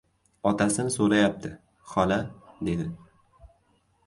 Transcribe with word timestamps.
—Otasini 0.51 0.93
so‘rayapti, 0.95 1.51
xola,— 1.93 2.19
dedi. 2.71 2.89